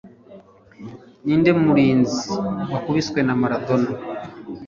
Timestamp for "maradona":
3.41-3.89